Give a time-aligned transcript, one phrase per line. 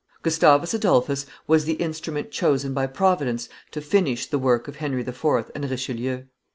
[0.23, 5.51] Gustavus Adolphus was the instrument chosen by Providence to finish the work of Henry IV.
[5.53, 6.23] and Richelieu.